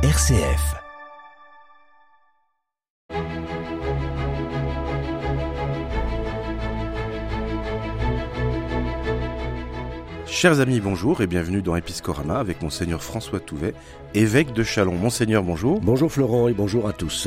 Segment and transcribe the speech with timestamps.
[0.00, 0.76] RCF.
[10.24, 13.74] Chers amis, bonjour et bienvenue dans Episcorama avec Monseigneur François Touvet,
[14.14, 14.94] évêque de Chalon.
[14.94, 15.80] Monseigneur, bonjour.
[15.80, 17.26] Bonjour Florent et bonjour à tous.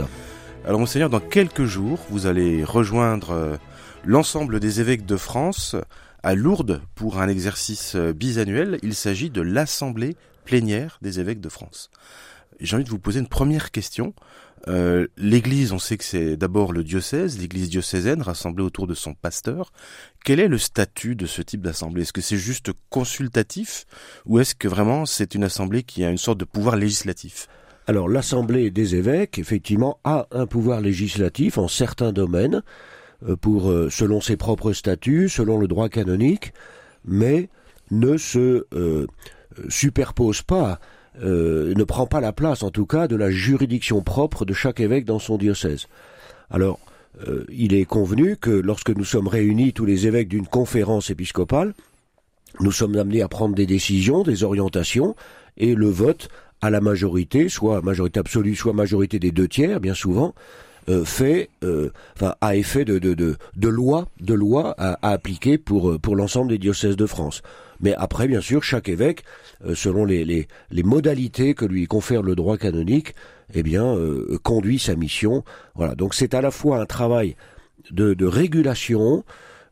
[0.66, 3.58] Alors Monseigneur, dans quelques jours, vous allez rejoindre euh,
[4.06, 5.76] l'ensemble des évêques de France
[6.24, 8.80] à Lourdes pour un exercice euh, bisannuel.
[8.82, 10.16] Il s'agit de l'Assemblée
[10.46, 11.90] plénière des évêques de France.
[12.60, 14.14] J'ai envie de vous poser une première question.
[14.68, 19.14] Euh, L'Église, on sait que c'est d'abord le diocèse, l'Église diocésaine rassemblée autour de son
[19.14, 19.72] pasteur.
[20.24, 22.04] Quel est le statut de ce type d'assemblée?
[22.04, 23.86] Est-ce que c'est juste consultatif
[24.26, 27.48] ou est-ce que vraiment c'est une assemblée qui a une sorte de pouvoir législatif?
[27.88, 32.62] Alors l'Assemblée des évêques, effectivement, a un pouvoir législatif en certains domaines,
[33.28, 36.54] euh, pour euh, selon ses propres statuts, selon le droit canonique,
[37.04, 37.50] mais
[37.90, 38.66] ne se
[39.68, 40.80] superpose pas
[41.22, 44.80] euh, ne prend pas la place, en tout cas, de la juridiction propre de chaque
[44.80, 45.88] évêque dans son diocèse.
[46.50, 46.80] Alors,
[47.28, 51.74] euh, il est convenu que lorsque nous sommes réunis tous les évêques d'une conférence épiscopale,
[52.62, 55.16] nous sommes amenés à prendre des décisions, des orientations,
[55.58, 56.30] et le vote
[56.62, 60.34] à la majorité, soit majorité absolue, soit majorité des deux tiers, bien souvent,
[60.90, 61.50] euh, fait,
[62.16, 62.98] enfin, a effet de,
[63.68, 67.42] loi, de loi à, à appliquer pour, pour l'ensemble des diocèses de France.
[67.82, 69.24] Mais après, bien sûr, chaque évêque,
[69.66, 73.16] euh, selon les, modalités que lui confère le droit canonique,
[73.54, 75.44] eh bien, euh, conduit sa mission.
[75.76, 75.96] Voilà.
[75.96, 77.36] Donc c'est à la fois un travail
[77.90, 79.24] de, régulation,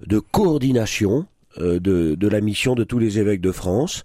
[0.06, 1.26] de coordination
[1.60, 4.04] euh, de, la mission de tous les évêques de France,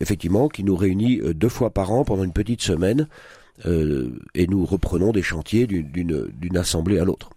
[0.00, 3.06] effectivement, qui nous réunit deux fois par an pendant une petite semaine,
[3.64, 7.30] et nous reprenons des chantiers d'une assemblée à l'autre.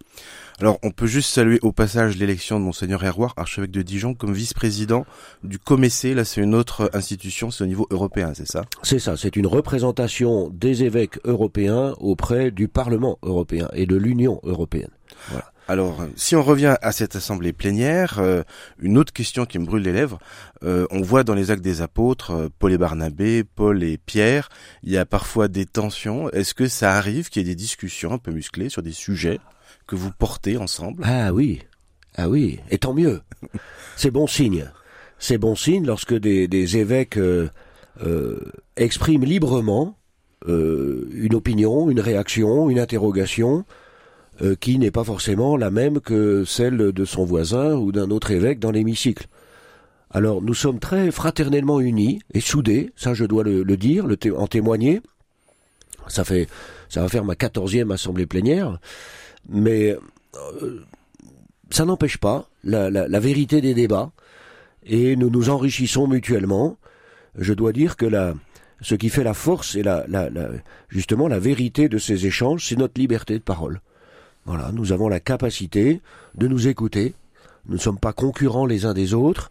[0.62, 4.32] Alors, on peut juste saluer au passage l'élection de Monseigneur Herroir, archevêque de Dijon, comme
[4.32, 5.04] vice-président
[5.42, 6.14] du COMECE.
[6.14, 8.64] Là, c'est une autre institution, c'est au niveau européen, c'est ça?
[8.84, 14.38] C'est ça, c'est une représentation des évêques européens auprès du Parlement européen et de l'Union
[14.44, 14.90] européenne.
[15.30, 15.50] Voilà.
[15.66, 18.44] Alors, si on revient à cette assemblée plénière, euh,
[18.78, 20.20] une autre question qui me brûle les lèvres,
[20.62, 24.48] euh, on voit dans les actes des apôtres, euh, Paul et Barnabé, Paul et Pierre,
[24.84, 26.30] il y a parfois des tensions.
[26.30, 29.40] Est-ce que ça arrive qu'il y ait des discussions un peu musclées sur des sujets?
[29.86, 31.02] Que vous portez ensemble.
[31.04, 31.60] Ah oui,
[32.16, 33.20] ah oui, et tant mieux.
[33.96, 34.70] C'est bon signe.
[35.18, 37.48] C'est bon signe lorsque des, évêques euh,
[38.04, 38.40] euh,
[38.76, 39.96] expriment librement
[40.48, 43.64] euh, une opinion, une réaction, une interrogation
[44.58, 48.58] qui n'est pas forcément la même que celle de son voisin ou d'un autre évêque
[48.58, 49.28] dans l'hémicycle.
[50.10, 54.48] Alors nous sommes très fraternellement unis et soudés, ça je dois le, dire, le en
[54.48, 55.00] témoigner.
[56.08, 56.48] Ça fait,
[56.88, 58.80] ça va faire ma quatorzième assemblée plénière
[59.48, 59.96] mais
[60.34, 60.80] euh,
[61.70, 64.12] ça n'empêche pas la, la, vérité des débats
[64.84, 66.76] et nous nous enrichissons mutuellement.
[67.36, 68.34] Je dois dire que la,
[68.80, 70.28] ce qui fait la force et la, la,
[70.88, 73.80] justement la vérité de ces échanges, c'est notre liberté de parole.
[74.44, 76.00] Voilà, nous avons la capacité
[76.34, 77.14] de nous écouter.
[77.66, 79.50] Nous ne sommes pas concurrents les uns des autres.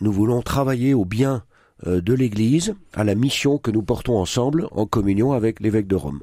[0.00, 1.44] Nous voulons travailler au bien
[1.86, 5.96] euh, de l'Église, à la mission que nous portons ensemble en communion avec l'évêque de
[5.96, 6.20] Rome.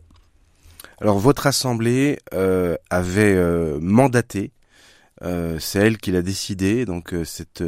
[1.01, 4.51] Alors votre assemblée euh, avait euh, mandaté,
[5.21, 7.63] euh, c'est elle qui l'a décidé, donc c'est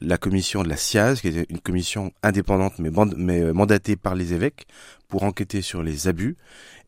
[0.00, 4.32] la commission de la SIAZ, qui est une commission indépendante mais, mais mandatée par les
[4.32, 4.66] évêques
[5.08, 6.36] pour enquêter sur les abus.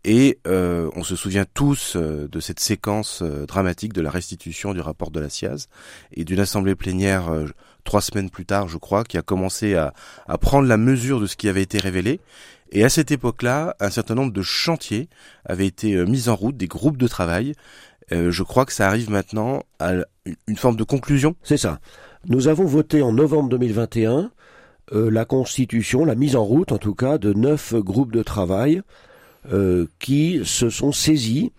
[0.04, 5.20] Et on se souvient tous de cette séquence dramatique de la restitution du rapport de
[5.20, 5.68] la SIAZ
[6.12, 7.30] et d'une assemblée plénière
[7.84, 9.92] trois semaines plus tard, je crois, qui a commencé à,
[10.26, 12.20] à prendre la mesure de ce qui avait été révélé
[12.70, 15.08] et à cette époque-là, un certain nombre de chantiers
[15.44, 17.54] avaient été euh, mis en route, des groupes de travail.
[18.12, 19.92] Euh, je crois que ça arrive maintenant à
[20.46, 21.36] une forme de conclusion.
[21.42, 21.80] C'est ça.
[22.26, 24.30] Nous avons voté en novembre 2021
[24.92, 28.82] euh, la constitution, la mise en route en tout cas, de neuf groupes de travail
[29.98, 31.52] qui se sont saisis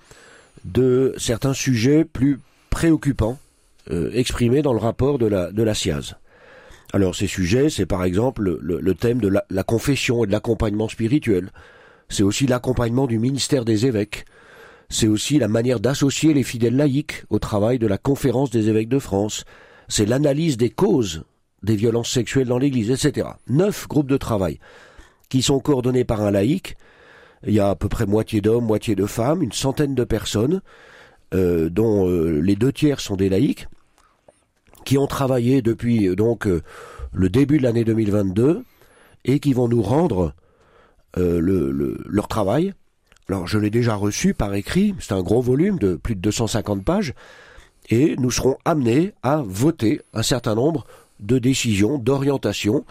[0.64, 2.40] de certains sujets plus
[2.70, 3.40] préoccupants
[4.14, 5.74] exprimés dans le rapport de la, de la.
[6.92, 11.52] Alors ces sujets, c'est par exemple le, thème de la, confession et de l'accompagnement spirituel.
[12.10, 14.26] C'est aussi l'accompagnement du ministère des évêques.
[14.90, 18.90] C'est aussi la manière d'associer les fidèles laïcs au travail de la conférence des évêques
[18.90, 19.46] de France.
[19.88, 21.24] C'est l'analyse des causes
[21.64, 23.30] des violences sexuelles dans l'Église, etc.
[23.48, 24.60] Neuf groupes de travail
[25.30, 26.76] qui sont coordonnés par un laïc.
[27.46, 30.62] Il y a à peu près moitié d'hommes, moitié de femmes, une centaine de personnes,
[31.34, 33.68] euh, dont euh, les deux tiers sont des laïcs
[34.86, 36.48] qui ont travaillé depuis euh, donc
[37.12, 38.64] le début de l'année 2022
[39.26, 40.34] et qui vont nous rendre
[41.16, 42.74] le, leur travail.
[43.30, 46.84] Alors je l'ai déjà reçu par écrit, c'est un gros volume de plus de 250
[46.84, 47.14] pages,
[47.92, 50.88] et nous serons amenés à voter un certain nombre
[51.20, 52.86] de décisions, d'orientation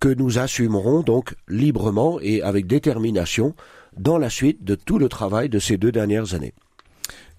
[0.00, 3.54] que nous assumerons donc librement et avec détermination
[3.96, 6.52] dans la suite de tout le travail de ces deux dernières années.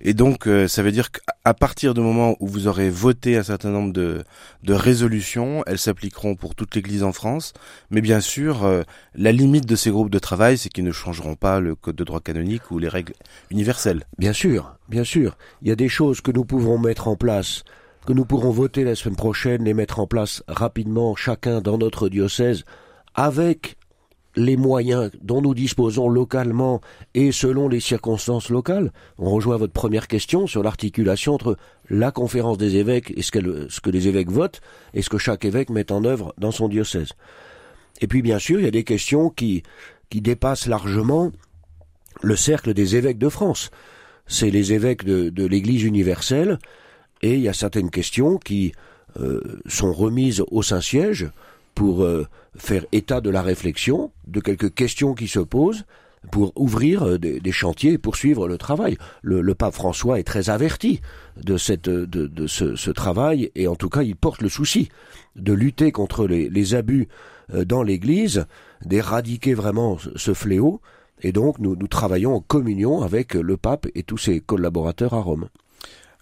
[0.01, 3.43] Et donc, euh, ça veut dire qu'à partir du moment où vous aurez voté un
[3.43, 4.23] certain nombre de,
[4.63, 7.53] de résolutions, elles s'appliqueront pour toute l'Église en France.
[7.89, 8.83] Mais bien sûr, euh,
[9.15, 12.03] la limite de ces groupes de travail, c'est qu'ils ne changeront pas le code de
[12.03, 13.13] droit canonique ou les règles
[13.49, 14.03] universelles.
[14.19, 15.35] Bien sûr, bien sûr.
[15.61, 17.63] Il y a des choses que nous pouvons mettre en place,
[18.05, 22.07] que nous pourrons voter la semaine prochaine, les mettre en place rapidement, chacun dans notre
[22.07, 22.65] diocèse,
[23.15, 23.76] avec
[24.37, 26.79] les moyens dont nous disposons localement
[27.15, 28.91] et selon les circonstances locales.
[29.17, 31.57] On rejoint votre première question sur l'articulation entre
[31.89, 34.61] la conférence des évêques et ce que, ce que les évêques votent
[34.93, 37.13] et ce que chaque évêque met en œuvre dans son diocèse.
[37.99, 39.63] Et puis bien sûr, il y a des questions qui,
[40.09, 41.31] qui dépassent largement
[42.21, 43.71] le cercle des évêques de France.
[44.27, 46.59] C'est les évêques de, de l'Église universelle
[47.23, 48.71] et il y a certaines questions qui
[49.19, 51.31] euh, sont remises au Saint-Siège
[51.77, 52.25] pour euh,
[52.55, 55.85] faire état de la réflexion, de quelques questions qui se posent,
[56.31, 58.97] pour ouvrir euh, des, chantiers et poursuivre le travail.
[59.21, 61.01] Le, pape François est très averti
[61.39, 64.89] de, cette, de, ce, travail et en tout cas il porte le souci
[65.35, 67.09] de lutter contre les, abus
[67.53, 68.47] euh, dans l'Église,
[68.83, 70.81] d'éradiquer vraiment ce fléau
[71.21, 75.21] et donc nous, nous travaillons en communion avec le pape et tous ses collaborateurs à
[75.21, 75.47] Rome.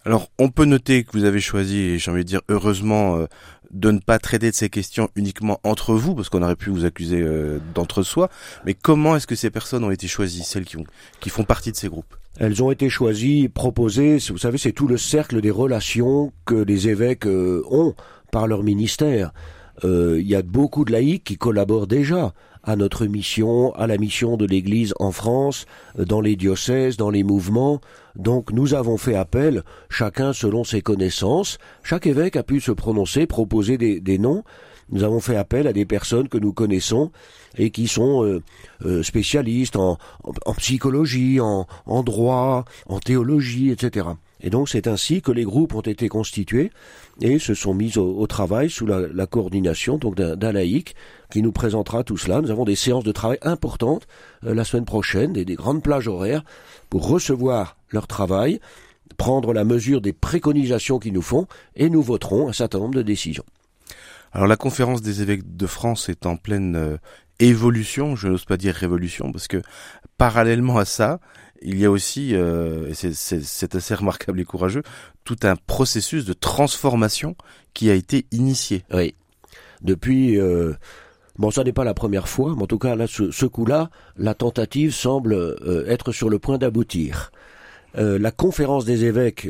[0.06, 3.26] Alors, on peut noter que vous avez choisi, j'ai envie de dire heureusement, euh,
[3.70, 6.84] de ne pas traiter de ces questions uniquement entre vous, parce qu'on aurait pu vous
[6.84, 8.28] accuser euh, d'entre-soi.
[8.64, 10.84] Mais comment est-ce que ces personnes ont été choisies, celles qui, ont,
[11.20, 12.14] qui font partie de ces groupes?
[12.38, 14.18] Elles ont été choisies, proposées.
[14.30, 17.94] Vous savez, c'est tout le cercle des relations que les évêques euh, ont
[18.30, 19.32] par leur ministère.
[19.84, 22.32] Il y a beaucoup de laïcs qui collaborent déjà
[22.66, 25.66] à notre mission, à la mission de l'Église en France,
[25.96, 27.80] dans les diocèses, dans les mouvements.
[28.16, 31.58] Donc nous avons fait appel, chacun selon ses connaissances.
[31.84, 34.42] Chaque évêque a pu se prononcer, proposer des, noms.
[34.90, 37.12] Nous avons fait appel à des personnes que nous connaissons
[37.56, 38.42] et qui sont euh,
[38.84, 39.98] euh, spécialistes en,
[40.58, 44.08] psychologie, en, en droit, en théologie, etc.
[44.40, 46.70] Et donc c'est ainsi que les groupes ont été constitués
[47.20, 50.94] et se sont mis au, travail sous la, coordination donc d'un laïc
[51.30, 52.40] qui nous présentera tout cela.
[52.40, 54.06] Nous avons des séances de travail importantes
[54.44, 56.44] euh, la semaine prochaine, des, des, grandes plages horaires
[56.90, 58.60] pour recevoir leur travail,
[59.16, 63.02] prendre la mesure des préconisations qu'ils nous font et nous voterons un certain nombre de
[63.02, 63.44] décisions.
[64.32, 66.96] Alors la conférence des évêques de France est en pleine euh,
[67.38, 69.62] évolution, je n'ose pas dire révolution, parce que
[70.18, 71.20] parallèlement à ça,
[71.62, 74.82] il y a aussi, euh, et c'est assez remarquable et courageux,
[75.24, 77.36] tout un processus de transformation
[77.74, 78.84] qui a été initié.
[78.92, 79.14] Oui.
[79.82, 80.72] Depuis, euh,
[81.38, 84.34] bon, ça n'est pas la première fois, mais en tout cas, là, ce, coup-là, la
[84.34, 87.32] tentative semble euh, être sur le point d'aboutir.
[87.98, 89.48] Euh, la conférence des évêques,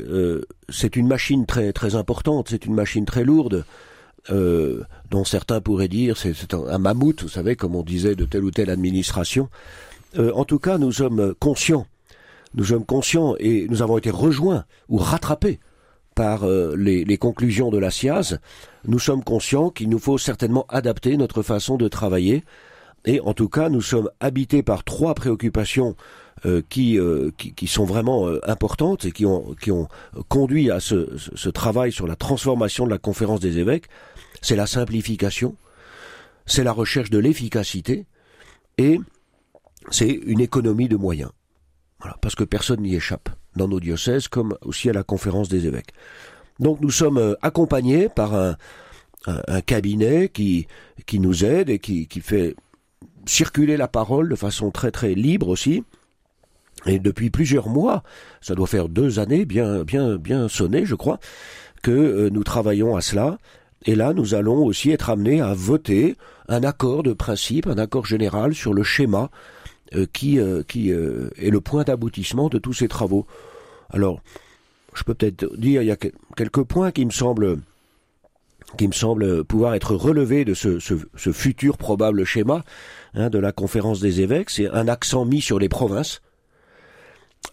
[0.68, 3.64] c'est une machine très très importante, c'est une machine très lourde.
[4.28, 8.44] dont certains pourraient dire c'est un, un, mammouth, vous savez, comme on disait de telle
[8.44, 9.48] ou telle administration.
[10.18, 11.86] en tout cas, nous sommes conscients
[12.54, 15.58] nous sommes conscients et nous avons été rejoints ou rattrapés
[16.16, 18.40] par euh, les, conclusions de la SIAZ,
[18.88, 22.42] nous sommes conscients qu'il nous faut certainement adapter notre façon de travailler.
[23.04, 25.94] Et en tout cas, nous sommes habités par trois préoccupations
[26.46, 29.88] euh, euh, qui, qui, sont vraiment importantes et qui ont, qui ont
[30.28, 33.86] conduit à ce, ce travail sur la transformation de la conférence des évêques.
[34.40, 35.54] C'est la simplification,
[36.46, 38.06] c'est la recherche de l'efficacité
[38.78, 39.00] et
[39.90, 41.30] c'est une économie de moyens
[42.20, 45.92] parce que personne n'y échappe dans nos diocèses comme aussi à la conférence des évêques.
[46.60, 48.56] Donc nous sommes euh, accompagnés par un,
[49.66, 50.68] cabinet qui,
[51.04, 52.54] qui nous aide et qui, qui fait
[53.26, 55.82] circuler la parole de façon très très libre aussi.
[56.86, 58.04] Et depuis plusieurs mois,
[58.40, 61.18] ça doit faire deux années bien bien bien sonné, je crois,
[61.82, 63.38] que euh, nous travaillons à cela.
[63.84, 66.16] Et là, nous allons aussi être amenés à voter
[66.48, 69.30] un accord de principe, un accord général sur le schéma
[70.12, 73.26] qui, euh, qui euh, est le point d'aboutissement de tous ces travaux.
[73.90, 74.20] Alors,
[74.94, 77.58] je peux peut-être dire, il y a quelques points qui me semblent
[78.76, 82.64] qui me semblent pouvoir être relevés de ce, ce, futur probable schéma
[83.14, 84.50] hein, de la conférence des évêques.
[84.50, 86.20] C'est un accent mis sur les provinces,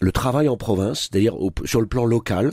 [0.00, 2.52] le travail en province, c'est-à-dire sur le plan local,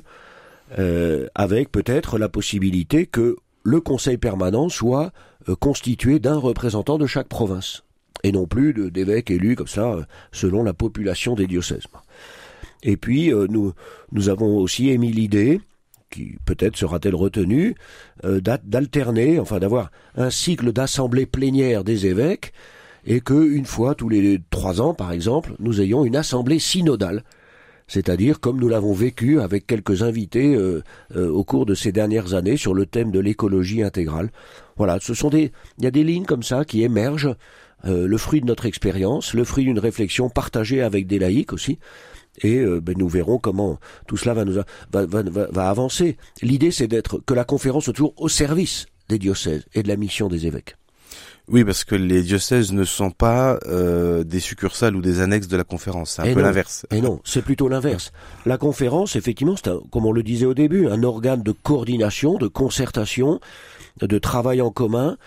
[1.34, 5.12] avec peut-être la possibilité que le conseil permanent soit
[5.60, 7.84] constitué d'un représentant de chaque province
[8.24, 11.86] et non plus d'évêques élus comme ça euh, selon la population des diocèses.
[12.84, 13.74] Et puis euh, nous
[14.12, 15.62] nous avons aussi émis l'idée
[16.10, 17.74] qui peut-être sera-t-elle retenue,
[18.26, 22.52] euh, d'alterner, enfin d'avoir un cycle d'assemblée plénière des évêques,
[23.06, 27.24] et que une fois tous les trois ans, par exemple, nous ayons une assemblée synodale
[27.92, 30.82] c'est-à-dire comme nous l'avons vécu avec quelques invités euh,
[31.18, 34.32] euh, au cours de ces dernières années sur le thème de l'écologie intégrale.
[34.78, 37.36] Voilà, ce sont des, il y a des lignes comme ça qui émergent,
[37.86, 41.80] euh, le fruit de notre expérience, le fruit d'une réflexion partagée avec des laïcs aussi.
[42.44, 44.64] Et ben, nous verrons comment tout cela va nous va,
[45.06, 45.22] va,
[45.52, 46.16] va avancer.
[46.42, 49.98] L'idée, c'est d'être que la conférence soit toujours au service des diocèses et de la
[49.98, 50.78] mission des évêques.
[51.48, 55.58] Oui, parce que les diocèses ne sont pas euh, des succursales ou des annexes de
[55.58, 56.12] la conférence.
[56.12, 56.86] C'est un peu l'inverse.
[56.92, 58.12] Et non, c'est plutôt l'inverse.
[58.46, 62.48] La conférence, effectivement, c'est, comme on le disait au début, un organe de coordination, de
[62.48, 63.40] concertation,
[64.00, 65.18] de travail en commun.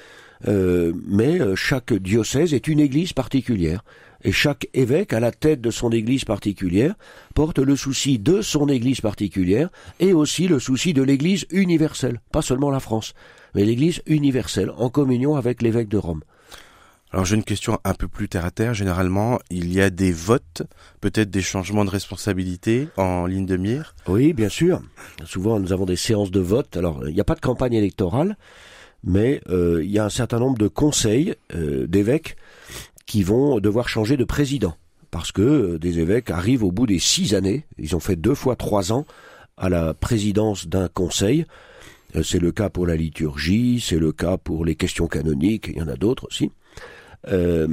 [0.47, 3.85] Euh, mais euh, chaque diocèse est une église particulière.
[4.23, 6.95] Et chaque évêque, à la tête de son église particulière,
[7.35, 9.69] porte le souci de son église particulière
[10.01, 13.15] et aussi le souci de l'église universelle, pas seulement la France
[13.55, 16.23] mais l'Église universelle, en communion avec l'évêque de Rome.
[17.13, 18.75] Alors j'ai une question un peu plus terre à terre.
[18.75, 20.63] Généralement, il y a des votes,
[21.01, 23.95] peut-être des changements de responsabilité en ligne de mire?
[24.09, 24.83] Oui, bien sûr.
[25.25, 26.77] Souvent, nous avons des séances de vote.
[26.77, 28.37] Alors, il n'y a pas de campagne électorale,
[29.05, 32.37] mais euh, il y a un certain nombre de conseils euh, d'évêques
[33.07, 34.77] qui vont devoir changer de président
[35.11, 37.67] parce que euh, des évêques arrivent au bout des six années.
[37.79, 39.07] Ils ont fait deux fois trois ans
[39.57, 41.47] à la présidence d'un conseil.
[42.23, 45.83] C'est le cas pour la liturgie, c'est le cas pour les questions canoniques, il y
[45.83, 46.51] en a d'autres aussi.
[47.29, 47.69] Euh,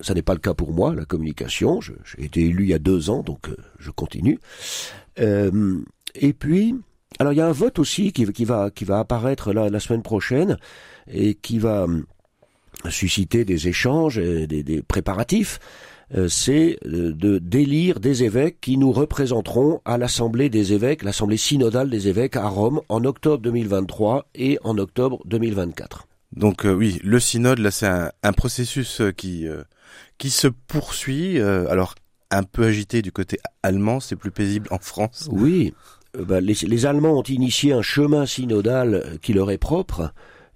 [0.00, 1.80] ça n'est pas le cas pour moi, la communication.
[1.80, 4.38] J'ai été élu il y a deux ans, donc je continue.
[5.18, 5.80] Euh,
[6.14, 6.74] et puis,
[7.18, 9.80] alors il y a un vote aussi qui, qui va qui va apparaître là la
[9.80, 10.58] semaine prochaine
[11.08, 11.86] et qui va
[12.90, 15.58] susciter des échanges, et des, des préparatifs.
[16.14, 21.36] Euh, c'est euh, de d'élire des évêques qui nous représenteront à l'Assemblée des évêques, l'Assemblée
[21.36, 26.06] synodale des évêques à Rome en octobre 2023 et en octobre 2024.
[26.36, 29.46] Donc euh, oui, le synode, là, c'est un, processus qui
[30.18, 31.40] qui se poursuit.
[31.40, 31.96] alors
[32.30, 35.28] un peu agité du côté allemand, c'est plus paisible en France.
[35.32, 35.74] Oui,
[36.24, 40.12] bah, les, Allemands ont initié un chemin synodal qui leur est propre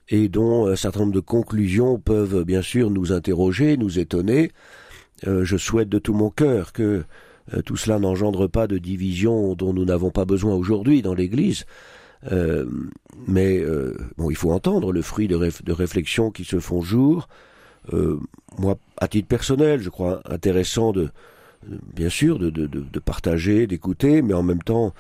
[0.09, 4.51] et dont un certain nombre de conclusions peuvent bien sûr nous interroger, nous étonner.
[5.27, 7.05] Euh, je souhaite de tout mon cœur que
[7.55, 11.65] euh, tout cela n'engendre pas de divisions dont nous n'avons pas besoin aujourd'hui dans l'Église.
[12.33, 12.67] Euh,
[13.27, 13.63] mais
[14.19, 17.29] bon, il faut entendre le fruit de, de réflexions qui se font jour.
[18.59, 21.11] moi, à titre personnel, je crois intéressant de,
[21.95, 24.95] bien sûr, de, de, de partager, d'écouter, mais en même temps,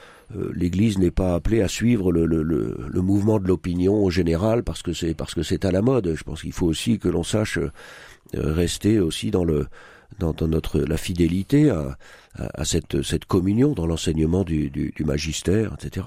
[0.54, 4.62] l'Église n'est pas appelée à suivre le, le, le, le mouvement de l'opinion en général
[4.62, 6.14] parce que c'est parce que c'est à la mode.
[6.14, 7.58] Je pense qu'il faut aussi que l'on sache
[8.34, 9.66] rester aussi dans le
[10.18, 11.96] dans, notre la fidélité à,
[12.34, 16.06] à, cette, cette communion dans l'enseignement du, du, du, magistère, etc.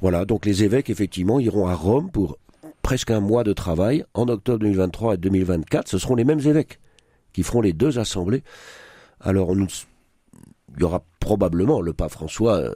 [0.00, 2.38] Voilà, donc les évêques effectivement iront à Rome pour
[2.82, 5.88] presque un mois de travail en octobre 2023 et 2024.
[5.88, 6.78] Ce seront les mêmes évêques
[7.32, 8.42] qui feront les deux assemblées.
[9.22, 9.66] Alors il
[10.80, 12.74] y aura probablement, le pape François euh,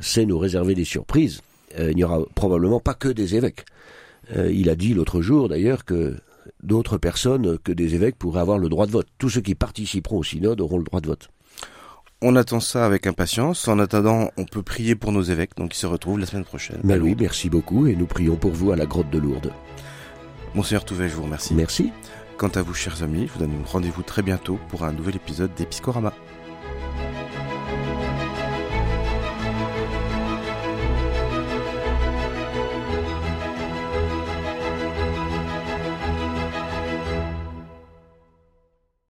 [0.00, 1.40] sait nous réserver des surprises,
[1.78, 3.64] euh, il n'y aura probablement pas que des évêques.
[4.36, 6.16] Euh, il a dit l'autre jour d'ailleurs que
[6.62, 9.08] d'autres personnes que des évêques pourraient avoir le droit de vote.
[9.18, 11.28] Tous ceux qui participeront au synode auront le droit de vote.
[12.20, 13.68] On attend ça avec impatience.
[13.68, 16.80] En attendant, on peut prier pour nos évêques, donc ils se retrouvent la semaine prochaine.
[16.82, 19.52] Mais oui, merci beaucoup, et nous prions pour vous à la grotte de Lourdes.
[20.54, 21.54] Monseigneur Touvet, je vous remercie.
[21.54, 21.92] Merci.
[22.38, 25.52] Quant à vous, chers amis, je vous donne rendez-vous très bientôt pour un nouvel épisode
[25.56, 26.12] d'Episcorama.